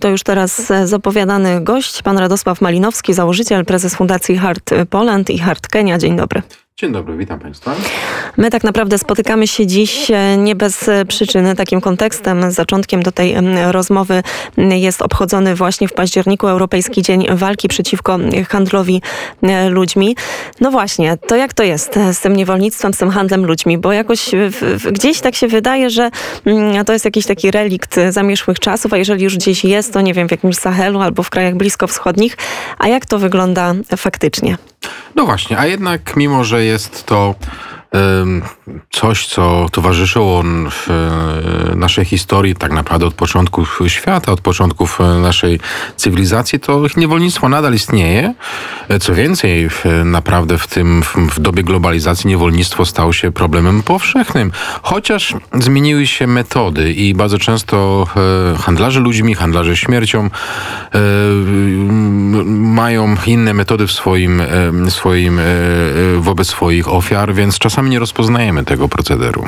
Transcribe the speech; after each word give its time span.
To 0.00 0.08
już 0.08 0.22
teraz 0.22 0.70
e, 0.70 0.86
zapowiadany 0.86 1.60
gość, 1.60 2.02
pan 2.02 2.18
Radosław 2.18 2.60
Malinowski, 2.60 3.14
założyciel, 3.14 3.64
prezes 3.64 3.94
Fundacji 3.94 4.36
Hart 4.36 4.70
Poland 4.90 5.30
i 5.30 5.38
Hart 5.38 5.68
Kenia. 5.68 5.98
Dzień 5.98 6.16
dobry. 6.16 6.42
Dzień 6.80 6.92
dobry, 6.92 7.16
witam 7.16 7.38
Państwa. 7.38 7.74
My 8.36 8.50
tak 8.50 8.64
naprawdę 8.64 8.98
spotykamy 8.98 9.46
się 9.46 9.66
dziś 9.66 10.10
e, 10.10 10.36
nie 10.36 10.54
bez 10.54 10.88
e, 10.88 11.04
przyczyny. 11.04 11.56
Takim 11.56 11.80
kontekstem, 11.80 12.52
zaczątkiem 12.52 13.02
do 13.02 13.12
tej 13.12 13.34
rozmowy 13.70 14.22
jest 14.56 15.02
obchodzony 15.02 15.54
właśnie 15.54 15.88
w 15.88 15.92
październiku 15.92 16.48
Europejski 16.48 17.02
Dzień 17.02 17.26
Walki 17.30 17.68
przeciwko 17.68 18.18
handlowi 18.48 19.02
e, 19.42 19.68
ludźmi. 19.68 20.16
No 20.60 20.70
właśnie, 20.70 21.16
to 21.16 21.36
jak 21.36 21.54
to 21.54 21.62
jest 21.62 21.94
z 22.12 22.20
tym 22.20 22.36
niewolnictwem, 22.36 22.94
z 22.94 22.98
tym 22.98 23.10
handlem 23.10 23.46
ludźmi? 23.46 23.78
Bo 23.78 23.92
jakoś 23.92 24.30
gdzieś 24.92 25.20
tak 25.20 25.34
się 25.34 25.48
wydaje, 25.48 25.90
że 25.90 26.10
to 26.86 26.92
jest 26.92 27.04
jakiś 27.04 27.26
taki 27.26 27.50
relikt 27.50 27.96
zamierzchłych 28.10 28.58
czasów, 28.58 28.92
a 28.92 28.96
jeżeli 28.96 29.24
już 29.24 29.36
gdzieś 29.36 29.64
jest, 29.64 29.92
to 29.92 30.00
nie 30.00 30.14
wiem, 30.14 30.28
w 30.28 30.30
jakimś 30.30 30.56
Sahelu 30.56 31.00
albo 31.00 31.22
w 31.22 31.30
krajach 31.30 31.54
bliskowschodnich. 31.54 32.36
A 32.78 32.88
jak 32.88 33.06
to 33.06 33.18
wygląda 33.18 33.74
faktycznie? 33.96 34.56
No 35.14 35.26
właśnie, 35.26 35.58
a 35.58 35.66
jednak 35.66 36.16
mimo, 36.16 36.44
że 36.44 36.64
jest 36.64 37.06
to 37.06 37.34
coś, 38.90 39.26
co 39.26 39.66
towarzyszyło 39.72 40.42
e, 40.42 41.76
naszej 41.76 42.04
historii 42.04 42.54
tak 42.54 42.72
naprawdę 42.72 43.06
od 43.06 43.14
początków 43.14 43.80
świata, 43.86 44.32
od 44.32 44.40
początków 44.40 45.00
e, 45.00 45.04
naszej 45.04 45.60
cywilizacji, 45.96 46.60
to 46.60 46.82
niewolnictwo 46.96 47.48
nadal 47.48 47.74
istnieje. 47.74 48.34
E, 48.88 48.98
co 48.98 49.14
więcej, 49.14 49.68
naprawdę 50.04 50.58
w 50.58 50.66
tym 50.66 51.02
w 51.30 51.40
dobie 51.40 51.62
globalizacji 51.62 52.28
niewolnictwo 52.28 52.86
stało 52.86 53.12
się 53.12 53.32
problemem 53.32 53.82
powszechnym, 53.82 54.52
chociaż 54.82 55.34
zmieniły 55.54 56.06
się 56.06 56.26
metody 56.26 56.92
i 56.92 57.14
bardzo 57.14 57.38
często 57.38 58.06
handlarze 58.58 59.00
ludźmi, 59.00 59.34
handlarze 59.34 59.76
śmiercią 59.76 60.30
mają 62.46 63.16
inne 63.26 63.54
metody 63.54 63.86
w 63.86 63.92
swoim, 63.92 64.42
swoim 64.88 65.40
wobec 66.18 66.48
swoich 66.48 66.88
ofiar, 66.88 67.34
więc 67.34 67.58
czasami 67.58 67.79
czasami 67.80 67.90
nie 67.90 67.98
rozpoznajemy 67.98 68.64
tego 68.64 68.88
procederu. 68.88 69.44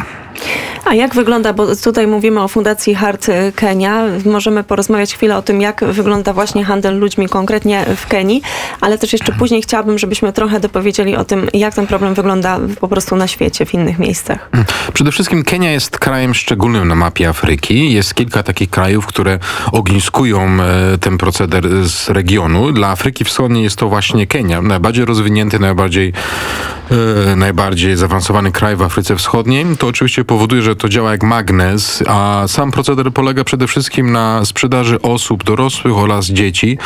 A 0.92 0.94
jak 0.94 1.14
wygląda, 1.14 1.52
bo 1.52 1.76
tutaj 1.76 2.06
mówimy 2.06 2.42
o 2.42 2.48
Fundacji 2.48 2.94
Hart 2.94 3.26
Kenia, 3.56 4.04
możemy 4.24 4.64
porozmawiać 4.64 5.14
chwilę 5.14 5.36
o 5.36 5.42
tym, 5.42 5.60
jak 5.60 5.84
wygląda 5.84 6.32
właśnie 6.32 6.64
handel 6.64 6.98
ludźmi 6.98 7.28
konkretnie 7.28 7.86
w 7.96 8.06
Kenii, 8.06 8.42
ale 8.80 8.98
też 8.98 9.12
jeszcze 9.12 9.32
później 9.32 9.62
chciałabym, 9.62 9.98
żebyśmy 9.98 10.32
trochę 10.32 10.60
dopowiedzieli 10.60 11.16
o 11.16 11.24
tym, 11.24 11.48
jak 11.54 11.74
ten 11.74 11.86
problem 11.86 12.14
wygląda 12.14 12.58
po 12.80 12.88
prostu 12.88 13.16
na 13.16 13.26
świecie, 13.26 13.66
w 13.66 13.74
innych 13.74 13.98
miejscach. 13.98 14.50
Przede 14.94 15.12
wszystkim 15.12 15.44
Kenia 15.44 15.72
jest 15.72 15.98
krajem 15.98 16.34
szczególnym 16.34 16.88
na 16.88 16.94
mapie 16.94 17.28
Afryki. 17.28 17.92
Jest 17.92 18.14
kilka 18.14 18.42
takich 18.42 18.70
krajów, 18.70 19.06
które 19.06 19.38
ogniskują 19.72 20.40
e, 20.40 20.98
ten 20.98 21.18
proceder 21.18 21.88
z 21.88 22.08
regionu. 22.08 22.72
Dla 22.72 22.88
Afryki 22.88 23.24
Wschodniej 23.24 23.64
jest 23.64 23.76
to 23.76 23.88
właśnie 23.88 24.26
Kenia, 24.26 24.62
najbardziej 24.62 25.04
rozwinięty, 25.04 25.58
najbardziej, 25.58 26.12
e, 27.30 27.36
najbardziej 27.36 27.96
zaawansowany 27.96 28.52
kraj 28.52 28.76
w 28.76 28.82
Afryce 28.82 29.16
Wschodniej. 29.16 29.66
To 29.78 29.86
oczywiście 29.86 30.24
powoduje, 30.24 30.62
że 30.62 30.81
to 30.82 30.88
działa 30.88 31.10
jak 31.10 31.22
magnes, 31.22 32.02
a 32.08 32.44
sam 32.48 32.70
proceder 32.70 33.12
polega 33.12 33.44
przede 33.44 33.66
wszystkim 33.66 34.12
na 34.12 34.44
sprzedaży 34.44 35.02
osób 35.02 35.44
dorosłych 35.44 35.96
oraz 35.96 36.26
dzieci, 36.26 36.78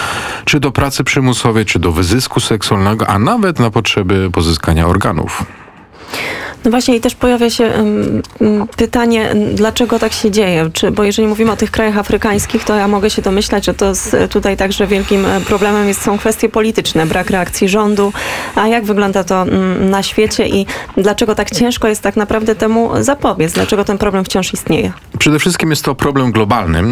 czy 0.44 0.60
do 0.60 0.72
pracy 0.72 1.04
przymusowej, 1.04 1.64
czy 1.64 1.78
do 1.78 1.92
wyzysku 1.92 2.40
seksualnego, 2.40 3.06
a 3.06 3.18
nawet 3.18 3.58
na 3.58 3.70
potrzeby 3.70 4.30
pozyskania 4.32 4.86
organów. 4.86 5.44
No 6.66 6.70
właśnie 6.70 6.96
i 6.96 7.00
też 7.00 7.14
pojawia 7.14 7.50
się 7.50 7.72
pytanie, 8.76 9.34
dlaczego 9.54 9.98
tak 9.98 10.12
się 10.12 10.30
dzieje? 10.30 10.70
Czy, 10.72 10.90
bo 10.90 11.04
jeżeli 11.04 11.28
mówimy 11.28 11.52
o 11.52 11.56
tych 11.56 11.70
krajach 11.70 11.98
afrykańskich, 11.98 12.64
to 12.64 12.74
ja 12.74 12.88
mogę 12.88 13.10
się 13.10 13.22
domyślać, 13.22 13.66
że 13.66 13.74
to 13.74 13.94
z, 13.94 14.32
tutaj 14.32 14.56
także 14.56 14.86
wielkim 14.86 15.26
e, 15.26 15.40
problemem 15.40 15.88
jest, 15.88 16.02
są 16.02 16.18
kwestie 16.18 16.48
polityczne, 16.48 17.06
brak 17.06 17.30
reakcji 17.30 17.68
rządu. 17.68 18.12
A 18.54 18.68
jak 18.68 18.84
wygląda 18.84 19.24
to 19.24 19.44
na 19.80 20.02
świecie 20.02 20.48
i 20.48 20.66
dlaczego 20.96 21.34
tak 21.34 21.50
ciężko 21.50 21.88
jest 21.88 22.02
tak 22.02 22.16
naprawdę 22.16 22.54
temu 22.54 22.90
zapobiec? 23.00 23.52
Dlaczego 23.52 23.84
ten 23.84 23.98
problem 23.98 24.24
wciąż 24.24 24.54
istnieje? 24.54 24.92
Przede 25.18 25.38
wszystkim 25.38 25.70
jest 25.70 25.84
to 25.84 25.94
problem 25.94 26.32
globalny. 26.32 26.82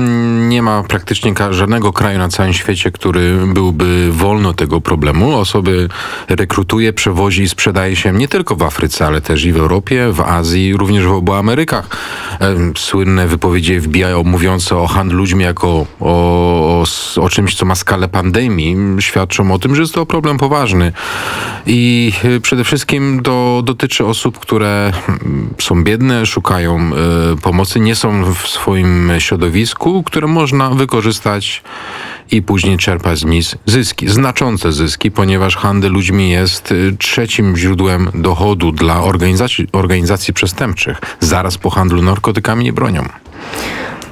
Nie 0.48 0.62
ma 0.62 0.82
praktycznie 0.82 1.34
żadnego 1.50 1.92
kraju 1.92 2.18
na 2.18 2.28
całym 2.28 2.52
świecie, 2.52 2.90
który 2.90 3.36
byłby 3.46 4.12
wolny 4.12 4.54
tego 4.54 4.80
problemu. 4.80 5.38
Osoby 5.38 5.88
rekrutuje, 6.28 6.92
przewozi 6.92 7.42
i 7.42 7.48
sprzedaje 7.48 7.96
się 7.96 8.12
nie 8.12 8.28
tylko 8.28 8.56
w 8.56 8.62
Afryce, 8.62 9.06
ale 9.06 9.20
też 9.20 9.44
i 9.44 9.52
w 9.52 9.63
Europie, 9.64 10.12
w 10.12 10.20
Azji, 10.20 10.76
również 10.76 11.06
w 11.06 11.12
obu 11.12 11.32
Amerykach. 11.32 11.88
Słynne 12.76 13.26
wypowiedzi 13.26 13.80
FBI 13.80 14.04
mówiące 14.24 14.76
o 14.76 14.86
handlu 14.86 15.18
ludźmi 15.18 15.44
jako 15.44 15.68
o, 15.68 15.86
o, 16.00 16.84
o 17.20 17.28
czymś, 17.28 17.54
co 17.54 17.66
ma 17.66 17.74
skalę 17.74 18.08
pandemii, 18.08 18.76
świadczą 19.00 19.52
o 19.52 19.58
tym, 19.58 19.74
że 19.74 19.82
jest 19.82 19.94
to 19.94 20.06
problem 20.06 20.38
poważny. 20.38 20.92
I 21.66 22.12
e, 22.24 22.40
przede 22.40 22.64
wszystkim 22.64 23.20
to 23.22 23.62
dotyczy 23.64 24.06
osób, 24.06 24.38
które 24.38 24.92
mm, 25.08 25.54
są 25.58 25.84
biedne, 25.84 26.26
szukają 26.26 26.78
e, 26.78 26.90
pomocy, 27.42 27.80
nie 27.80 27.94
są 27.94 28.34
w 28.34 28.48
swoim 28.48 29.12
środowisku, 29.18 30.02
które 30.02 30.26
można 30.26 30.70
wykorzystać 30.70 31.62
i 32.30 32.42
później 32.42 32.76
czerpać 32.76 33.18
z 33.18 33.24
nich 33.24 33.46
zyski, 33.66 34.08
znaczące 34.08 34.72
zyski, 34.72 35.10
ponieważ 35.10 35.56
handel 35.56 35.92
ludźmi 35.92 36.30
jest 36.30 36.72
y, 36.72 36.96
trzecim 36.98 37.56
źródłem 37.56 38.10
dochodu 38.14 38.72
dla 38.72 39.02
organizacji, 39.02 39.68
organizacji 39.72 40.34
przestępczych, 40.34 41.00
zaraz 41.20 41.58
po 41.58 41.70
handlu 41.70 42.02
narkotykami 42.02 42.66
i 42.66 42.72
bronią. 42.72 43.08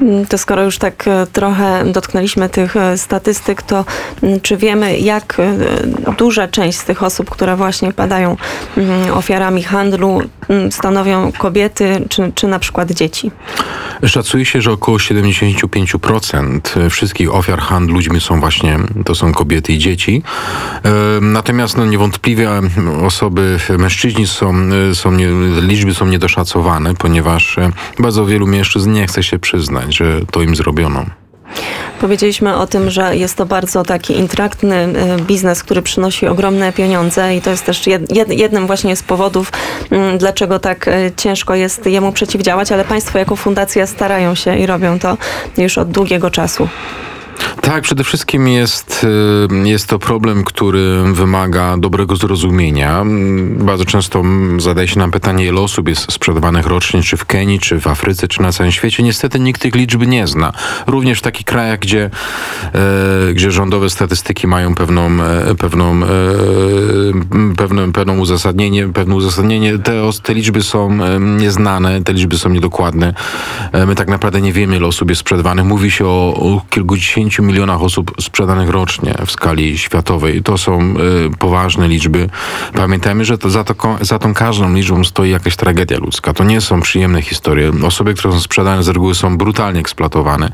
Mm, 0.03 0.27
to 0.27 0.39
skoro 0.39 0.63
już 0.63 0.79
tak 0.79 1.09
e, 1.09 1.27
trochę 1.33 1.85
dotknęliśmy 1.93 2.49
tych 2.49 2.77
e, 2.77 2.99
statystyk, 2.99 3.63
to 3.63 3.85
mm, 4.23 4.41
czy 4.41 4.57
wiemy, 4.57 4.99
jak 4.99 5.41
e, 5.41 6.13
duża 6.13 6.49
część 6.49 6.79
z 6.79 6.85
tych 6.85 7.03
osób, 7.03 7.31
które 7.31 7.57
właśnie 7.57 7.93
padają 7.93 8.37
mm, 8.77 9.13
ofiarami 9.13 9.63
handlu, 9.63 10.23
stanowią 10.71 11.33
kobiety 11.39 12.07
czy, 12.09 12.33
czy 12.35 12.47
na 12.47 12.59
przykład 12.59 12.91
dzieci? 12.91 13.31
Szacuje 14.07 14.45
się, 14.45 14.63
że 14.63 14.73
około 14.73 14.99
75% 14.99 16.91
wszystkich 16.91 17.35
ofiar 17.35 17.61
handlu 17.61 17.95
ludźmi 17.95 18.21
są 18.21 18.41
właśnie, 18.41 18.79
to 19.05 19.15
są 19.15 19.33
kobiety 19.33 19.73
i 19.73 19.79
dzieci. 19.79 20.23
Natomiast 21.21 21.77
no, 21.77 21.87
niewątpliwie 21.87 22.51
osoby, 23.03 23.59
mężczyźni 23.79 24.27
są, 24.27 24.55
są 24.95 25.13
nie, 25.13 25.29
liczby 25.61 25.95
są 25.95 26.07
niedoszacowane, 26.07 26.95
ponieważ 26.95 27.57
bardzo 27.99 28.27
wielu 28.27 28.47
mężczyzn 28.47 28.93
nie 28.93 29.07
chce 29.07 29.23
się 29.23 29.39
przyznać, 29.39 29.97
że 29.97 30.21
to 30.31 30.43
im 30.43 30.57
zrobiono. 30.57 31.22
Powiedzieliśmy 32.01 32.57
o 32.57 32.67
tym, 32.67 32.91
że 32.91 33.17
jest 33.17 33.37
to 33.37 33.47
bardzo 33.47 33.83
taki 33.83 34.19
intraktny 34.19 34.89
y, 35.19 35.23
biznes, 35.23 35.63
który 35.63 35.83
przynosi 35.83 36.27
ogromne 36.27 36.73
pieniądze 36.73 37.37
i 37.37 37.41
to 37.41 37.51
jest 37.51 37.65
też 37.65 37.83
jednym 38.29 38.67
właśnie 38.67 38.97
z 38.97 39.03
powodów, 39.03 39.53
mm, 39.91 40.19
dlaczego 40.19 40.59
tak 40.59 40.89
y, 40.89 41.13
ciężko 41.17 41.55
jest 41.55 41.87
jemu 41.87 42.13
przeciwdziałać, 42.13 42.73
ale 42.73 42.85
Państwo 42.85 43.19
jako 43.19 43.37
fundacja 43.37 43.87
starają 43.87 44.35
się 44.35 44.59
i 44.59 44.67
robią 44.67 44.99
to 44.99 45.17
już 45.59 45.79
od 45.79 45.91
długiego 45.91 46.31
czasu. 46.31 46.69
Tak, 47.63 47.83
przede 47.83 48.05
wszystkim 48.05 48.49
jest, 48.49 49.07
y, 49.65 49.69
jest 49.69 49.89
to 49.89 49.99
problem, 49.99 50.45
który 50.45 51.03
wymaga 51.13 51.77
dobrego 51.77 52.17
zrozumienia. 52.17 53.05
Bardzo 53.41 53.85
często 53.85 54.23
zadaje 54.59 54.89
się 54.89 54.99
nam 54.99 55.11
pytanie, 55.11 55.47
ile 55.47 55.61
osób 55.61 55.89
jest 55.89 56.13
sprzedawanych 56.13 56.67
rocznie, 56.67 57.03
czy 57.03 57.17
w 57.17 57.25
Kenii, 57.25 57.61
czy 57.61 57.81
w 57.81 57.87
Afryce, 57.87 58.29
czy 58.29 58.43
na 58.43 58.53
całym 58.53 58.73
świecie. 58.73 59.03
Niestety 59.03 59.41
nikt 59.41 59.63
tych 59.63 59.75
liczb 59.75 60.07
nie 60.07 60.27
zna. 60.27 60.53
Również 60.87 61.19
w 61.19 61.23
takich 61.23 61.47
krajach, 61.47 61.79
gdzie, 61.79 62.11
e, 62.75 63.35
gdzie 63.35 63.51
rządowe 63.51 63.91
statystyki 63.91 64.47
mają 64.47 64.75
pewną, 64.75 65.23
e, 65.23 65.55
pewną, 65.55 66.03
e, 66.03 66.09
pewne, 67.57 67.93
pewną 67.93 68.19
uzasadnienie, 68.19 68.89
pewne 68.89 69.15
uzasadnienie. 69.15 69.79
Te, 69.79 69.93
te 70.23 70.35
liczby 70.35 70.63
są 70.63 70.99
nieznane, 71.21 72.05
te 72.05 72.13
liczby 72.13 72.39
są 72.39 72.49
niedokładne. 72.49 73.15
My 73.87 73.95
tak 73.95 74.09
naprawdę 74.09 74.41
nie 74.41 74.53
wiemy, 74.53 74.77
ile 74.77 74.87
osób 74.87 75.09
jest 75.09 75.21
sprzedawanych. 75.21 75.65
Mówi 75.65 75.91
się 75.91 76.07
o, 76.07 76.35
o 76.35 76.63
kilkudziesięciu 76.71 77.22
milionach 77.43 77.83
osób 77.83 78.13
sprzedanych 78.21 78.71
rocznie 78.71 79.15
w 79.27 79.31
skali 79.31 79.79
światowej. 79.79 80.43
To 80.43 80.59
są 80.59 80.81
y, 80.81 81.37
poważne 81.39 81.89
liczby. 81.89 82.29
Pamiętajmy, 82.75 83.25
że 83.25 83.39
to 83.39 83.51
za, 83.51 83.65
to, 83.65 83.75
za 84.01 84.19
tą 84.19 84.35
każdą 84.35 84.75
liczbą 84.75 85.05
stoi 85.05 85.31
jakaś 85.31 85.57
tragedia 85.57 85.99
ludzka. 85.99 86.33
To 86.33 86.45
nie 86.45 86.61
są 86.61 86.81
przyjemne 86.81 87.23
historie. 87.23 87.73
Osoby, 87.87 88.15
które 88.15 88.35
są 88.35 88.41
sprzedane 88.41 88.83
z 88.83 88.89
reguły 88.89 89.15
są 89.15 89.39
brutalnie 89.39 89.81
eksploatowane. 89.81 90.53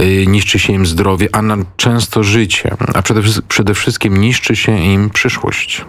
Y, 0.00 0.24
niszczy 0.26 0.58
się 0.58 0.72
im 0.72 0.86
zdrowie, 0.86 1.28
a 1.32 1.42
na 1.42 1.56
często 1.76 2.22
życie. 2.22 2.76
A 2.94 3.02
przede, 3.02 3.20
przede 3.48 3.74
wszystkim 3.74 4.20
niszczy 4.20 4.56
się 4.56 4.78
im 4.78 5.10
przyszłość. 5.10 5.84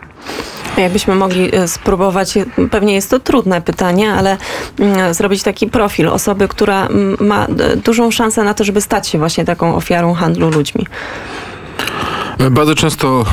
Jakbyśmy 0.77 1.15
mogli 1.15 1.55
e, 1.55 1.67
spróbować, 1.67 2.33
pewnie 2.71 2.93
jest 2.93 3.09
to 3.09 3.19
trudne 3.19 3.61
pytanie, 3.61 4.13
ale 4.13 4.37
mm, 4.79 5.13
zrobić 5.13 5.43
taki 5.43 5.67
profil 5.67 6.09
osoby, 6.09 6.47
która 6.47 6.87
mm, 6.87 7.17
ma 7.19 7.45
e, 7.45 7.75
dużą 7.75 8.11
szansę 8.11 8.43
na 8.43 8.53
to, 8.53 8.63
żeby 8.63 8.81
stać 8.81 9.07
się 9.07 9.19
właśnie 9.19 9.45
taką 9.45 9.75
ofiarą 9.75 10.13
handlu 10.13 10.49
ludźmi. 10.49 10.87
Bardzo 12.49 12.75
często 12.75 13.25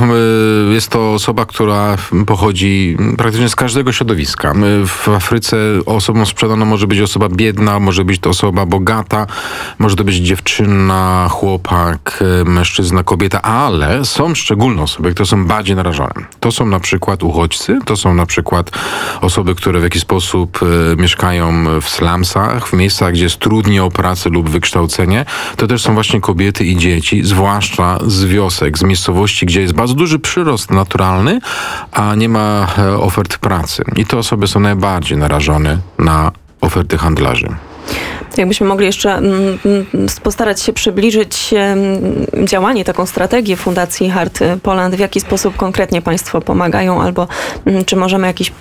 y, 0.69 0.73
jest 0.73 0.89
to 0.89 1.13
osoba, 1.13 1.45
która 1.45 1.97
pochodzi 2.25 2.97
praktycznie 3.17 3.49
z 3.49 3.55
każdego 3.55 3.91
środowiska. 3.91 4.53
W 4.85 5.09
Afryce 5.09 5.57
osobą 5.85 6.25
sprzedaną 6.25 6.65
może 6.65 6.87
być 6.87 6.99
osoba 6.99 7.29
biedna, 7.29 7.79
może 7.79 8.05
być 8.05 8.19
to 8.19 8.29
osoba 8.29 8.65
bogata, 8.65 9.27
może 9.79 9.95
to 9.95 10.03
być 10.03 10.15
dziewczyna, 10.15 11.27
chłopak, 11.31 12.23
mężczyzna, 12.45 13.03
kobieta, 13.03 13.41
ale 13.41 14.05
są 14.05 14.35
szczególne 14.35 14.81
osoby, 14.81 15.11
które 15.11 15.25
są 15.25 15.45
bardziej 15.45 15.75
narażone. 15.75 16.13
To 16.39 16.51
są 16.51 16.65
na 16.65 16.79
przykład 16.79 17.23
uchodźcy, 17.23 17.79
to 17.85 17.97
są 17.97 18.13
na 18.13 18.25
przykład 18.25 18.71
osoby, 19.21 19.55
które 19.55 19.79
w 19.79 19.83
jakiś 19.83 20.01
sposób 20.01 20.59
y, 20.63 20.95
mieszkają 20.97 21.65
w 21.81 21.89
slumsach, 21.89 22.67
w 22.67 22.73
miejscach, 22.73 23.13
gdzie 23.13 23.23
jest 23.23 23.39
trudniej 23.39 23.79
o 23.79 23.91
pracę 23.91 24.29
lub 24.29 24.49
wykształcenie. 24.49 25.25
To 25.55 25.67
też 25.67 25.81
są 25.81 25.93
właśnie 25.93 26.21
kobiety 26.21 26.65
i 26.65 26.77
dzieci, 26.77 27.23
zwłaszcza 27.23 27.99
z 28.07 28.25
wiosek, 28.25 28.77
z 28.77 28.83
miejscowości, 28.99 29.45
gdzie 29.45 29.61
jest 29.61 29.73
bardzo 29.73 29.93
duży 29.93 30.19
przyrost 30.19 30.71
naturalny, 30.71 31.39
a 31.91 32.15
nie 32.15 32.29
ma 32.29 32.67
e, 32.77 32.97
ofert 32.97 33.37
pracy. 33.37 33.83
I 33.95 34.05
te 34.05 34.17
osoby 34.17 34.47
są 34.47 34.59
najbardziej 34.59 35.17
narażone 35.17 35.77
na 35.99 36.31
oferty 36.61 36.97
handlarzy. 36.97 37.47
Jakbyśmy 38.39 38.67
mogli 38.67 38.85
jeszcze 38.85 39.15
mm, 39.15 39.59
mm, 39.65 39.85
postarać 40.23 40.61
się 40.61 40.73
przybliżyć 40.73 41.53
działanie, 42.43 42.85
taką 42.85 43.05
strategię 43.05 43.55
Fundacji 43.55 44.09
Hart 44.09 44.39
Poland, 44.63 44.95
w 44.95 44.99
jaki 44.99 45.19
sposób 45.19 45.57
konkretnie 45.57 46.01
Państwo 46.01 46.41
pomagają, 46.41 47.01
albo 47.01 47.27
mm, 47.65 47.85
czy 47.85 47.95
możemy 47.95 48.27
jakiś 48.27 48.51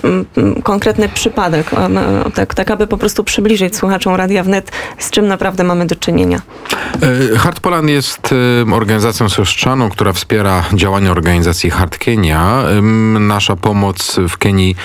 konkretny 0.63 1.09
przypadek, 1.09 1.71
tak, 2.35 2.55
tak 2.55 2.71
aby 2.71 2.87
po 2.87 2.99
prostu 2.99 3.25
przybliżyć 3.25 3.77
słuchaczom 3.77 4.15
Radia 4.15 4.43
Wnet, 4.43 4.73
z 4.99 5.11
czym 5.11 5.29
naprawdę 5.29 5.65
mamy 5.65 5.87
do 5.87 5.97
czynienia. 5.97 6.41
E, 7.35 7.39
Hart 7.39 7.61
Poland 7.61 7.89
jest 7.89 8.35
organizacją 8.73 9.29
siostrzaną, 9.29 9.91
która 9.91 10.13
wspiera 10.13 10.65
działania 10.75 11.11
organizacji 11.11 11.71
Hart 11.71 11.99
Kenia. 11.99 12.65
Nasza 13.21 13.57
pomoc 13.57 14.17
w 14.29 14.39
Kenii 14.39 14.77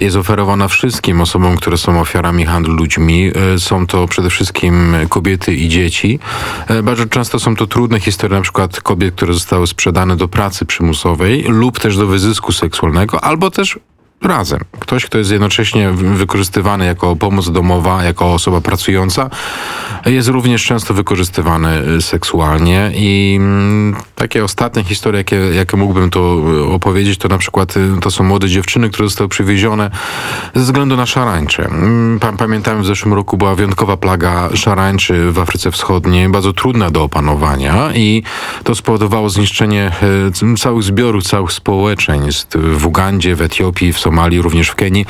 jest 0.00 0.16
oferowana 0.16 0.68
wszystkim 0.68 1.20
osobom, 1.20 1.56
które 1.56 1.78
są 1.78 2.00
ofiarami 2.00 2.46
handlu 2.46 2.74
ludźmi. 2.74 3.32
E, 3.54 3.58
są 3.58 3.86
to 3.86 4.08
przede 4.08 4.30
wszystkim 4.30 4.37
kobiety 5.08 5.54
i 5.54 5.68
dzieci. 5.68 6.18
E, 6.68 6.82
bardzo 6.82 7.06
często 7.06 7.38
są 7.38 7.56
to 7.56 7.66
trudne 7.66 8.00
historie, 8.00 8.36
na 8.36 8.42
przykład 8.42 8.80
kobiet, 8.80 9.14
które 9.14 9.34
zostały 9.34 9.66
sprzedane 9.66 10.16
do 10.16 10.28
pracy 10.28 10.66
przymusowej 10.66 11.42
lub 11.42 11.80
też 11.80 11.96
do 11.96 12.06
wyzysku 12.06 12.52
seksualnego, 12.52 13.24
albo 13.24 13.50
też 13.50 13.78
razem. 14.22 14.60
Ktoś, 14.80 15.06
kto 15.06 15.18
jest 15.18 15.30
jednocześnie 15.30 15.90
wykorzystywany 15.90 16.86
jako 16.86 17.16
pomoc 17.16 17.50
domowa, 17.50 18.04
jako 18.04 18.34
osoba 18.34 18.60
pracująca, 18.60 19.30
jest 20.06 20.28
również 20.28 20.64
często 20.64 20.94
wykorzystywany 20.94 21.82
y, 21.96 22.02
seksualnie 22.02 22.90
i 22.94 23.36
mm, 23.40 23.96
takie 24.14 24.44
ostatnie 24.44 24.84
historie, 24.84 25.18
jakie, 25.18 25.36
jakie 25.36 25.76
mógłbym 25.76 26.10
to 26.10 26.36
y, 26.58 26.64
opowiedzieć, 26.64 27.18
to 27.18 27.28
na 27.28 27.38
przykład 27.38 27.76
y, 27.76 28.00
to 28.00 28.10
są 28.10 28.24
młode 28.24 28.48
dziewczyny, 28.48 28.90
które 28.90 29.08
zostały 29.08 29.28
przywiezione 29.28 29.90
ze 30.54 30.62
względu 30.62 30.96
na 30.96 31.06
szarańcze. 31.06 31.64
Mm, 31.64 32.20
pamiętamy, 32.38 32.82
w 32.82 32.86
zeszłym 32.86 33.14
roku 33.14 33.36
była 33.36 33.54
wyjątkowa 33.54 33.96
plaga 33.96 34.48
szarańczy 34.54 35.32
w 35.32 35.38
Afryce 35.38 35.70
Wschodniej, 35.70 36.28
bardzo 36.28 36.52
trudna 36.52 36.90
do 36.90 37.02
opanowania 37.02 37.94
i 37.94 38.22
to 38.64 38.74
spowodowało 38.74 39.30
zniszczenie 39.30 39.92
całych 40.58 40.82
zbiorów, 40.82 41.24
całych 41.24 41.52
społeczeństw 41.52 42.56
w 42.56 42.86
Ugandzie, 42.86 43.36
w 43.36 43.42
Etiopii, 43.42 43.92
w 43.92 43.98
Somalii, 44.08 44.42
również 44.42 44.68
w 44.68 44.74
Kenii. 44.74 45.06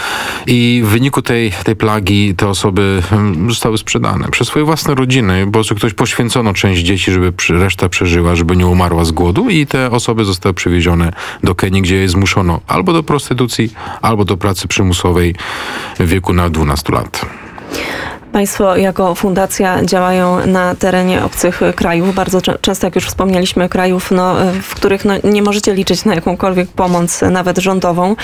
I 0.47 0.83
w 0.85 0.89
wyniku 0.89 1.23
tej, 1.23 1.53
tej 1.65 1.77
plagi 1.77 2.35
te 2.35 2.49
osoby 2.49 3.03
hmm, 3.11 3.51
zostały 3.51 3.79
sprzedane 3.79 4.29
przez 4.29 4.49
swoje 4.49 4.65
własne 4.65 4.95
rodziny, 4.95 5.47
bo 5.47 5.63
ktoś 5.77 5.95
poświęcono 5.95 6.53
część 6.53 6.83
dzieci, 6.83 7.13
żeby 7.13 7.33
reszta 7.49 7.89
przeżyła, 7.89 8.37
żeby 8.37 8.57
nie 8.57 8.67
umarła 8.67 9.05
z 9.05 9.11
głodu 9.11 9.51
i 9.51 9.67
te 9.67 9.91
osoby 9.91 10.25
zostały 10.25 10.55
przywiezione 10.55 11.13
do 11.45 11.55
Kenii, 11.55 11.83
gdzie 11.83 11.97
je 11.97 12.09
zmuszono 12.09 12.61
albo 12.67 12.93
do 12.93 13.03
prostytucji, 13.03 13.73
albo 14.03 14.25
do 14.25 14.37
pracy 14.37 14.69
przymusowej 14.69 15.35
w 15.99 16.09
wieku 16.09 16.33
na 16.33 16.51
12 16.51 16.93
lat. 16.93 17.27
Państwo 18.33 18.77
jako 18.77 19.15
fundacja 19.15 19.85
działają 19.85 20.47
na 20.47 20.75
terenie 20.75 21.25
obcych 21.25 21.61
krajów, 21.77 22.15
bardzo 22.15 22.41
często, 22.41 22.87
jak 22.87 22.95
już 22.95 23.07
wspomnieliśmy, 23.07 23.69
krajów, 23.69 24.11
no, 24.11 24.37
w 24.63 24.75
których 24.75 25.05
no, 25.05 25.15
nie 25.25 25.43
możecie 25.43 25.75
liczyć 25.75 26.05
na 26.05 26.15
jakąkolwiek 26.15 26.69
pomoc, 26.69 27.21
nawet 27.31 27.59
rządową. 27.59 28.17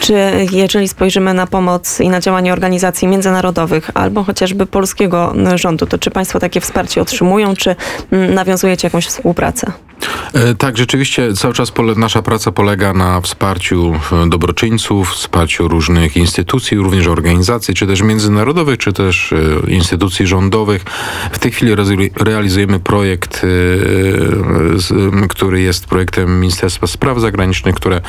Czy 0.00 0.14
jeżeli 0.52 0.88
spojrzymy 0.88 1.34
na 1.34 1.46
pomoc 1.46 2.00
i 2.00 2.08
na 2.08 2.20
działanie 2.20 2.52
organizacji 2.52 3.08
międzynarodowych 3.08 3.90
albo 3.94 4.24
chociażby 4.24 4.66
polskiego 4.66 5.34
rządu, 5.54 5.86
to 5.86 5.98
czy 5.98 6.10
Państwo 6.10 6.38
takie 6.38 6.60
wsparcie 6.60 7.02
otrzymują, 7.02 7.56
czy 7.56 7.76
mm, 8.10 8.34
nawiązujecie 8.34 8.86
jakąś 8.86 9.06
współpracę? 9.06 9.72
E, 10.34 10.54
tak, 10.54 10.76
rzeczywiście 10.76 11.32
cały 11.32 11.54
czas 11.54 11.72
nasza 11.96 12.22
praca 12.22 12.52
polega 12.52 12.92
na 12.92 13.20
wsparciu 13.20 13.94
e, 14.12 14.28
dobroczyńców, 14.28 15.10
wsparciu 15.10 15.68
różnych 15.68 16.16
instytucji, 16.16 16.76
również 16.76 17.06
organizacji, 17.06 17.74
czy 17.74 17.86
też 17.86 18.02
międzynarodowych, 18.02 18.78
czy 18.78 18.92
też 18.92 19.32
e, 19.32 19.36
instytucji 19.68 20.26
rządowych. 20.26 20.84
W 21.32 21.38
tej 21.38 21.52
chwili 21.52 21.72
realizujemy 22.16 22.80
projekt, 22.80 23.46
który 25.28 25.60
jest 25.60 25.86
projektem 25.86 26.40
Ministerstwa 26.40 26.86
Spraw 26.86 27.20
Zagranicznych, 27.20 27.74
które 27.74 28.00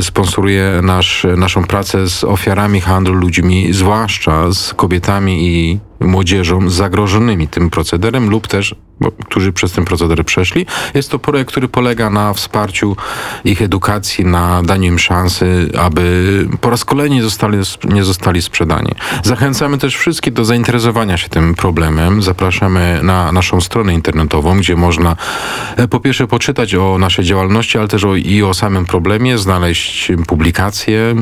sponsoruje 0.00 0.80
nasz, 0.82 1.26
naszą 1.36 1.64
pracę 1.64 2.08
z 2.08 2.24
ofiarami 2.24 2.80
handlu 2.80 3.14
ludźmi, 3.14 3.72
zwłaszcza 3.72 4.52
z 4.52 4.74
kobietami 4.74 5.48
i 5.48 5.78
młodzieżą 6.00 6.70
zagrożonymi 6.70 7.48
tym 7.48 7.70
procederem 7.70 8.30
lub 8.30 8.48
też 8.48 8.74
bo, 9.00 9.12
którzy 9.12 9.52
przez 9.52 9.72
ten 9.72 9.84
proceder 9.84 10.24
przeszli. 10.24 10.66
Jest 10.94 11.10
to 11.10 11.18
projekt, 11.18 11.50
który 11.50 11.68
polega 11.68 12.10
na 12.10 12.32
wsparciu 12.32 12.96
ich 13.44 13.62
edukacji, 13.62 14.24
na 14.24 14.62
daniu 14.62 14.88
im 14.88 14.98
szansy, 14.98 15.70
aby 15.78 16.48
po 16.60 16.70
raz 16.70 16.84
kolejny 16.84 17.22
zostali, 17.22 17.58
nie 17.84 18.04
zostali 18.04 18.42
sprzedani. 18.42 18.92
Zachęcamy 19.22 19.78
też 19.78 19.96
wszystkich 19.96 20.32
do 20.32 20.44
zainteresowania 20.44 21.16
się 21.16 21.28
tym 21.28 21.54
problemem. 21.54 22.22
Zapraszamy 22.22 23.00
na 23.02 23.32
naszą 23.32 23.60
stronę 23.60 23.94
internetową, 23.94 24.58
gdzie 24.58 24.76
można 24.76 25.16
e, 25.76 25.88
po 25.88 26.00
pierwsze 26.00 26.26
poczytać 26.26 26.74
o 26.74 26.98
naszej 26.98 27.24
działalności, 27.24 27.78
ale 27.78 27.88
też 27.88 28.04
o, 28.04 28.16
i 28.16 28.42
o 28.42 28.54
samym 28.54 28.84
problemie, 28.84 29.38
znaleźć 29.38 30.12
publikacje, 30.26 31.14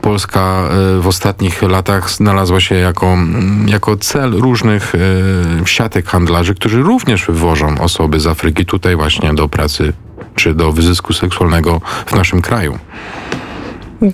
Polska 0.00 0.40
e, 0.40 1.00
w 1.00 1.06
ostatnich 1.06 1.62
latach 1.62 2.10
znalazła 2.10 2.60
się 2.60 2.74
jako, 2.74 3.16
jako 3.66 3.96
cel 3.96 4.32
różnych 4.32 4.94
e, 4.94 5.66
siatek 5.66 6.06
handlarzy, 6.06 6.54
którzy 6.54 6.82
również 6.82 7.26
wywożą 7.26 7.80
osoby 7.80 8.20
z 8.20 8.26
Afryki 8.26 8.66
tutaj 8.66 8.96
właśnie 8.96 9.34
do 9.34 9.48
pracy 9.48 9.92
czy 10.40 10.54
do 10.54 10.72
wyzysku 10.72 11.12
seksualnego 11.12 11.80
w 12.06 12.12
naszym 12.12 12.42
kraju. 12.42 12.78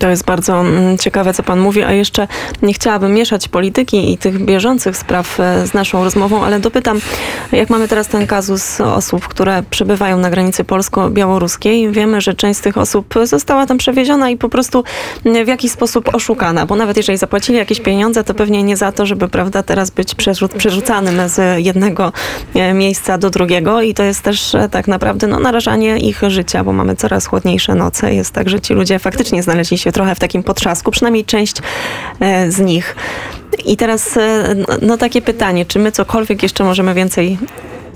To 0.00 0.08
jest 0.08 0.24
bardzo 0.24 0.60
mm, 0.60 0.98
ciekawe, 0.98 1.34
co 1.34 1.42
pan 1.42 1.60
mówi, 1.60 1.82
a 1.82 1.92
jeszcze 1.92 2.28
nie 2.62 2.74
chciałabym 2.74 3.14
mieszać 3.14 3.48
polityki 3.48 4.12
i 4.12 4.18
tych 4.18 4.44
bieżących 4.44 4.96
spraw 4.96 5.40
e, 5.40 5.66
z 5.66 5.74
naszą 5.74 6.04
rozmową, 6.04 6.44
ale 6.44 6.60
dopytam, 6.60 7.00
jak 7.52 7.70
mamy 7.70 7.88
teraz 7.88 8.08
ten 8.08 8.26
kazus 8.26 8.80
osób, 8.80 9.28
które 9.28 9.62
przebywają 9.70 10.18
na 10.18 10.30
granicy 10.30 10.64
polsko-białoruskiej. 10.64 11.90
Wiemy, 11.90 12.20
że 12.20 12.34
część 12.34 12.58
z 12.58 12.62
tych 12.62 12.78
osób 12.78 13.14
została 13.24 13.66
tam 13.66 13.78
przewieziona 13.78 14.30
i 14.30 14.36
po 14.36 14.48
prostu 14.48 14.84
w 15.44 15.48
jakiś 15.48 15.70
sposób 15.70 16.14
oszukana, 16.14 16.66
bo 16.66 16.76
nawet 16.76 16.96
jeżeli 16.96 17.18
zapłacili 17.18 17.58
jakieś 17.58 17.80
pieniądze, 17.80 18.24
to 18.24 18.34
pewnie 18.34 18.62
nie 18.62 18.76
za 18.76 18.92
to, 18.92 19.06
żeby 19.06 19.28
prawda, 19.28 19.62
teraz 19.62 19.90
być 19.90 20.14
przerzucanym 20.58 21.28
z 21.28 21.64
jednego 21.64 22.12
e, 22.54 22.74
miejsca 22.74 23.18
do 23.18 23.30
drugiego 23.30 23.82
i 23.82 23.94
to 23.94 24.02
jest 24.02 24.22
też 24.22 24.54
e, 24.54 24.68
tak 24.68 24.88
naprawdę 24.88 25.26
no, 25.26 25.40
narażanie 25.40 25.98
ich 25.98 26.20
życia, 26.28 26.64
bo 26.64 26.72
mamy 26.72 26.96
coraz 26.96 27.26
chłodniejsze 27.26 27.74
noce. 27.74 28.14
Jest 28.14 28.30
tak, 28.30 28.48
że 28.48 28.60
ci 28.60 28.74
ludzie 28.74 28.98
faktycznie 28.98 29.42
znaleźli 29.42 29.75
się 29.78 29.92
trochę 29.92 30.14
w 30.14 30.18
takim 30.18 30.42
potrzasku, 30.42 30.90
przynajmniej 30.90 31.24
część 31.24 31.56
e, 32.20 32.52
z 32.52 32.60
nich. 32.60 32.96
I 33.64 33.76
teraz 33.76 34.16
e, 34.16 34.54
no 34.82 34.96
takie 34.98 35.22
pytanie, 35.22 35.66
czy 35.66 35.78
my 35.78 35.92
cokolwiek 35.92 36.42
jeszcze 36.42 36.64
możemy 36.64 36.94
więcej 36.94 37.38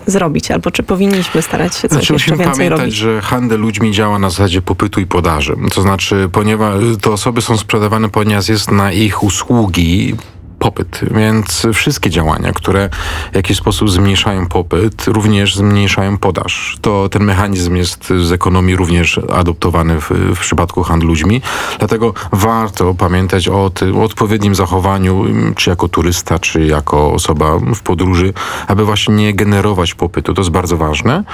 zrobić, 0.06 0.50
albo 0.50 0.70
czy 0.70 0.82
powinniśmy 0.82 1.42
starać 1.42 1.74
się 1.74 1.88
coś 1.88 1.90
znaczy, 1.90 2.12
jeszcze 2.12 2.36
więcej 2.36 2.54
pamiętać, 2.54 2.78
robić? 2.78 2.94
że 2.94 3.20
handel 3.20 3.60
ludźmi 3.60 3.92
działa 3.92 4.18
na 4.18 4.30
zasadzie 4.30 4.62
popytu 4.62 5.00
i 5.00 5.06
podaży. 5.06 5.56
To 5.74 5.82
znaczy, 5.82 6.28
ponieważ 6.32 6.74
te 7.02 7.10
osoby 7.10 7.42
są 7.42 7.56
sprzedawane, 7.56 8.08
ponieważ 8.08 8.48
jest 8.48 8.70
na 8.70 8.92
ich 8.92 9.22
usługi 9.22 10.14
popyt, 10.60 11.00
więc 11.10 11.66
wszystkie 11.74 12.10
działania, 12.10 12.52
które 12.52 12.88
w 13.32 13.36
jakiś 13.36 13.56
sposób 13.56 13.90
zmniejszają 13.90 14.46
popyt, 14.46 15.04
również 15.06 15.56
zmniejszają 15.56 16.18
podaż. 16.18 16.78
To 16.80 17.08
ten 17.08 17.24
mechanizm 17.24 17.76
jest 17.76 18.12
z 18.22 18.32
ekonomii 18.32 18.76
również 18.76 19.20
adoptowany 19.32 20.00
w, 20.00 20.10
w 20.10 20.40
przypadku 20.40 20.82
handlu 20.82 21.08
ludźmi, 21.08 21.42
dlatego 21.78 22.14
warto 22.32 22.94
pamiętać 22.94 23.48
o, 23.48 23.70
ty, 23.70 23.94
o 23.94 24.02
odpowiednim 24.04 24.54
zachowaniu, 24.54 25.24
czy 25.56 25.70
jako 25.70 25.88
turysta, 25.88 26.38
czy 26.38 26.66
jako 26.66 27.12
osoba 27.12 27.58
w 27.74 27.80
podróży, 27.80 28.32
aby 28.66 28.84
właśnie 28.84 29.14
nie 29.14 29.34
generować 29.34 29.94
popytu. 29.94 30.34
To 30.34 30.40
jest 30.40 30.50
bardzo 30.50 30.76
ważne, 30.76 31.24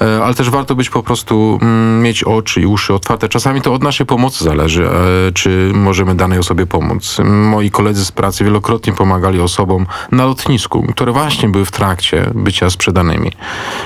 e, 0.00 0.24
ale 0.24 0.34
też 0.34 0.50
warto 0.50 0.74
być 0.74 0.90
po 0.90 1.02
prostu, 1.02 1.58
mm, 1.62 2.02
mieć 2.02 2.24
oczy 2.24 2.60
i 2.60 2.66
uszy 2.66 2.94
otwarte. 2.94 3.28
Czasami 3.28 3.60
to 3.60 3.72
od 3.72 3.82
naszej 3.82 4.06
pomocy 4.06 4.44
zależy, 4.44 4.86
e, 4.86 5.32
czy 5.32 5.70
możemy 5.74 6.14
danej 6.14 6.38
osobie 6.38 6.66
pomóc. 6.66 7.18
Moi 7.24 7.70
koledzy 7.70 8.04
z 8.04 8.12
pracy 8.12 8.44
wielokrotnie 8.44 8.73
pomagali 8.96 9.40
osobom 9.40 9.86
na 10.12 10.24
lotnisku, 10.24 10.86
które 10.92 11.12
właśnie 11.12 11.48
były 11.48 11.64
w 11.64 11.70
trakcie 11.70 12.30
bycia 12.34 12.70
sprzedanymi. 12.70 13.32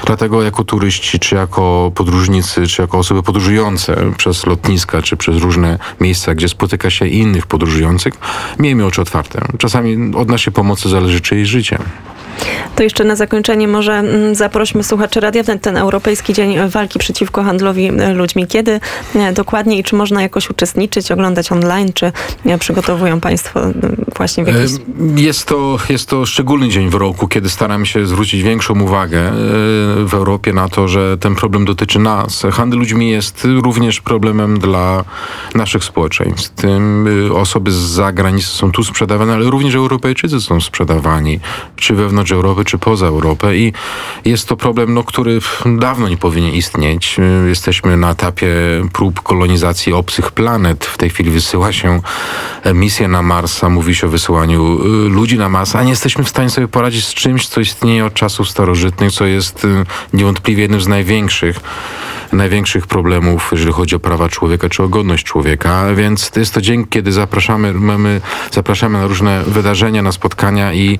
Dlatego 0.06 0.42
jako 0.42 0.64
turyści, 0.64 1.18
czy 1.18 1.34
jako 1.34 1.92
podróżnicy, 1.94 2.66
czy 2.66 2.82
jako 2.82 2.98
osoby 2.98 3.22
podróżujące 3.22 4.12
przez 4.16 4.46
lotniska, 4.46 5.02
czy 5.02 5.16
przez 5.16 5.36
różne 5.36 5.78
miejsca, 6.00 6.34
gdzie 6.34 6.48
spotyka 6.48 6.90
się 6.90 7.06
innych 7.06 7.46
podróżujących, 7.46 8.14
miejmy 8.58 8.86
oczy 8.86 9.02
otwarte. 9.02 9.40
Czasami 9.58 10.16
od 10.16 10.28
naszej 10.28 10.52
pomocy 10.52 10.88
zależy 10.88 11.20
czyjeś 11.20 11.48
życie. 11.48 11.78
To 12.76 12.82
jeszcze 12.82 13.04
na 13.04 13.16
zakończenie 13.16 13.68
może 13.68 13.92
mm, 13.92 14.34
zaprośmy 14.34 14.84
słuchaczy 14.84 15.20
Radia 15.20 15.42
Wnet, 15.42 15.62
ten 15.62 15.76
Europejski 15.76 16.34
Dzień 16.34 16.56
Walki 16.68 16.98
Przeciwko 16.98 17.42
Handlowi 17.42 17.86
e, 17.86 18.14
Ludźmi. 18.14 18.46
Kiedy 18.46 18.80
e, 19.14 19.32
dokładnie 19.32 19.78
i 19.78 19.84
czy 19.84 19.96
można 19.96 20.22
jakoś 20.22 20.50
uczestniczyć, 20.50 21.12
oglądać 21.12 21.52
online, 21.52 21.92
czy 21.92 22.12
e, 22.46 22.58
przygotowują 22.58 23.20
Państwo 23.20 23.60
właśnie 24.16 24.44
w 24.44 24.48
jakiś... 24.48 24.72
Jest 25.16 25.46
to, 25.46 25.78
jest 25.88 26.08
to 26.08 26.26
szczególny 26.26 26.68
dzień 26.68 26.88
w 26.90 26.94
roku, 26.94 27.28
kiedy 27.28 27.50
staramy 27.50 27.86
się 27.86 28.06
zwrócić 28.06 28.42
większą 28.42 28.80
uwagę 28.80 29.32
w 30.04 30.10
Europie 30.12 30.52
na 30.52 30.68
to, 30.68 30.88
że 30.88 31.18
ten 31.18 31.34
problem 31.34 31.64
dotyczy 31.64 31.98
nas. 31.98 32.42
Handel 32.52 32.78
ludźmi 32.78 33.10
jest 33.10 33.46
również 33.62 34.00
problemem 34.00 34.58
dla 34.58 35.04
naszych 35.54 35.84
społeczeństw. 35.84 36.64
Osoby 37.34 37.72
z 37.72 37.74
zagranicy 37.74 38.46
są 38.46 38.72
tu 38.72 38.84
sprzedawane, 38.84 39.34
ale 39.34 39.50
również 39.50 39.74
Europejczycy 39.74 40.40
są 40.40 40.60
sprzedawani, 40.60 41.40
czy 41.76 41.94
wewnątrz 41.94 42.27
wewnątrz 42.28 42.32
Europy 42.32 42.64
czy 42.64 42.78
poza 42.78 43.06
Europę 43.06 43.56
i 43.56 43.72
jest 44.24 44.48
to 44.48 44.56
problem, 44.56 44.94
no, 44.94 45.04
który 45.04 45.40
dawno 45.78 46.08
nie 46.08 46.16
powinien 46.16 46.54
istnieć. 46.54 47.16
Jesteśmy 47.48 47.96
na 47.96 48.10
etapie 48.10 48.48
prób 48.92 49.20
kolonizacji 49.20 49.92
obcych 49.92 50.32
planet. 50.32 50.84
W 50.84 50.98
tej 50.98 51.10
chwili 51.10 51.30
wysyła 51.30 51.72
się 51.72 52.00
misję 52.74 53.08
na 53.08 53.22
Marsa, 53.22 53.68
mówi 53.68 53.94
się 53.94 54.06
o 54.06 54.10
wysyłaniu 54.10 54.78
y, 55.06 55.08
ludzi 55.08 55.38
na 55.38 55.48
Marsa, 55.48 55.78
a 55.78 55.82
nie 55.82 55.90
jesteśmy 55.90 56.24
w 56.24 56.28
stanie 56.28 56.50
sobie 56.50 56.68
poradzić 56.68 57.04
z 57.04 57.14
czymś, 57.14 57.46
co 57.46 57.60
istnieje 57.60 58.04
od 58.04 58.14
czasów 58.14 58.50
starożytnych, 58.50 59.12
co 59.12 59.26
jest 59.26 59.64
y, 59.64 59.84
niewątpliwie 60.12 60.62
jednym 60.62 60.80
z 60.80 60.88
największych 60.88 61.60
największych 62.32 62.86
problemów, 62.86 63.48
jeżeli 63.52 63.72
chodzi 63.72 63.96
o 63.96 63.98
prawa 63.98 64.28
człowieka 64.28 64.68
czy 64.68 64.82
o 64.82 64.88
godność 64.88 65.24
człowieka, 65.24 65.94
więc 65.94 66.30
jest 66.36 66.54
to 66.54 66.60
dzień, 66.60 66.86
kiedy 66.90 67.12
zapraszamy, 67.12 67.74
mamy, 67.74 68.20
zapraszamy 68.52 68.98
na 68.98 69.06
różne 69.06 69.42
wydarzenia, 69.46 70.02
na 70.02 70.12
spotkania 70.12 70.72
i 70.72 70.98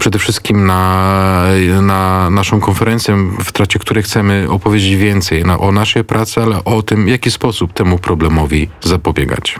przede 0.00 0.18
wszystkim 0.18 0.65
na, 0.66 1.42
na 1.82 2.30
naszą 2.30 2.60
konferencję, 2.60 3.16
w 3.44 3.52
trakcie 3.52 3.78
której 3.78 4.02
chcemy 4.02 4.46
opowiedzieć 4.50 4.96
więcej 4.96 5.44
na, 5.44 5.58
o 5.58 5.72
naszej 5.72 6.04
pracy, 6.04 6.42
ale 6.42 6.64
o 6.64 6.82
tym, 6.82 7.04
w 7.04 7.08
jaki 7.08 7.30
sposób 7.30 7.72
temu 7.72 7.98
problemowi 7.98 8.68
zapobiegać. 8.80 9.58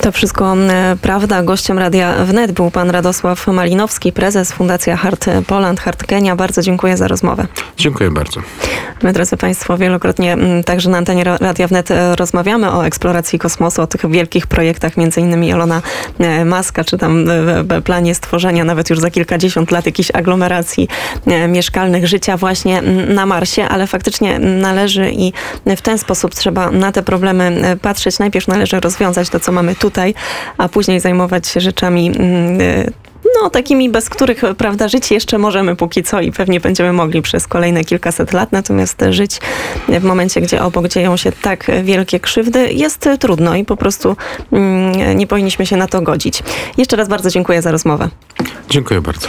To 0.00 0.12
wszystko 0.12 0.56
e, 0.56 0.96
prawda. 1.02 1.42
Gościem 1.42 1.78
Radia 1.78 2.24
Wnet 2.24 2.52
był 2.52 2.70
pan 2.70 2.90
Radosław 2.90 3.46
Malinowski, 3.46 4.12
prezes 4.12 4.52
Fundacja 4.52 4.96
Hart 4.96 5.26
Poland, 5.46 5.80
Hart 5.80 6.04
Kenia. 6.04 6.36
Bardzo 6.36 6.62
dziękuję 6.62 6.96
za 6.96 7.08
rozmowę. 7.08 7.46
Dziękuję 7.76 8.10
bardzo. 8.10 8.40
My, 9.02 9.12
drodzy 9.12 9.36
Państwo, 9.36 9.76
wielokrotnie 9.78 10.36
także 10.66 10.90
na 10.90 10.98
antenie 10.98 11.24
Radia 11.24 11.68
Wnet 11.68 11.90
e, 11.90 12.16
rozmawiamy 12.16 12.72
o 12.72 12.86
eksploracji 12.86 13.38
kosmosu, 13.38 13.82
o 13.82 13.86
tych 13.86 14.10
wielkich 14.10 14.46
projektach, 14.46 14.96
między 14.96 15.20
innymi 15.20 15.52
Elona 15.52 15.82
e, 16.18 16.44
Maska, 16.44 16.84
czy 16.84 16.98
tam 16.98 17.24
planie 17.84 18.14
stworzenia 18.14 18.64
nawet 18.64 18.90
już 18.90 18.98
za 18.98 19.10
kilkadziesiąt 19.10 19.70
lat 19.70 19.86
jakichś 19.86 20.10
aglomeracji 20.10 20.88
mieszkalnych, 21.48 22.06
życia 22.06 22.36
właśnie 22.36 22.82
na 23.08 23.26
Marsie, 23.26 23.62
ale 23.62 23.86
faktycznie 23.86 24.38
należy 24.38 25.10
i 25.10 25.32
w 25.66 25.80
ten 25.80 25.98
sposób 25.98 26.34
trzeba 26.34 26.70
na 26.70 26.92
te 26.92 27.02
problemy 27.02 27.76
patrzeć. 27.82 28.18
Najpierw 28.18 28.48
należy 28.48 28.80
rozwiązać 28.80 29.28
to, 29.28 29.40
co 29.40 29.52
mamy 29.52 29.74
tutaj 29.74 29.85
tutaj, 29.86 30.14
a 30.58 30.68
później 30.68 31.00
zajmować 31.00 31.48
się 31.48 31.60
rzeczami 31.60 32.06
mm, 32.08 32.60
y, 32.60 32.92
no, 33.42 33.50
takimi, 33.50 33.90
bez 33.90 34.10
których, 34.10 34.42
prawda, 34.58 34.88
żyć 34.88 35.10
jeszcze 35.10 35.38
możemy 35.38 35.76
póki 35.76 36.02
co 36.02 36.20
i 36.20 36.32
pewnie 36.32 36.60
będziemy 36.60 36.92
mogli 36.92 37.22
przez 37.22 37.46
kolejne 37.46 37.84
kilkaset 37.84 38.32
lat, 38.32 38.52
natomiast 38.52 39.04
żyć 39.10 39.40
w 39.88 40.04
momencie, 40.04 40.40
gdzie 40.40 40.62
obok 40.62 40.88
dzieją 40.88 41.16
się 41.16 41.32
tak 41.32 41.70
wielkie 41.84 42.20
krzywdy, 42.20 42.72
jest 42.72 43.08
trudno 43.20 43.56
i 43.56 43.64
po 43.64 43.76
prostu 43.76 44.16
mm, 44.52 45.18
nie 45.18 45.26
powinniśmy 45.26 45.66
się 45.66 45.76
na 45.76 45.86
to 45.86 46.02
godzić. 46.02 46.42
Jeszcze 46.76 46.96
raz 46.96 47.08
bardzo 47.08 47.30
dziękuję 47.30 47.62
za 47.62 47.70
rozmowę. 47.70 48.08
Dziękuję 48.70 49.00
bardzo. 49.00 49.28